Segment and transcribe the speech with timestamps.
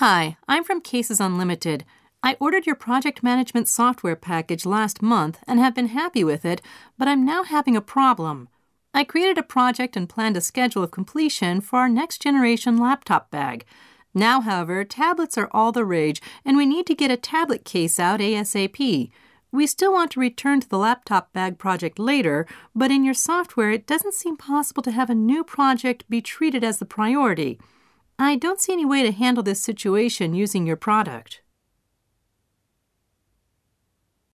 [0.00, 1.84] Hi, I'm from Cases Unlimited.
[2.22, 6.62] I ordered your project management software package last month and have been happy with it,
[6.96, 8.48] but I'm now having a problem.
[8.94, 13.30] I created a project and planned a schedule of completion for our next generation laptop
[13.30, 13.66] bag.
[14.14, 18.00] Now, however, tablets are all the rage, and we need to get a tablet case
[18.00, 19.10] out ASAP.
[19.52, 23.70] We still want to return to the laptop bag project later, but in your software,
[23.70, 27.58] it doesn't seem possible to have a new project be treated as the priority.
[28.22, 31.40] I don't see any way to handle this situation using your product.